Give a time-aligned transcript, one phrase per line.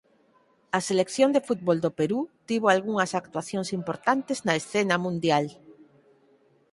[0.77, 2.19] A selección de fútbol do Perú
[2.49, 5.45] tivo algunhas actuacións importantes na escena mundial.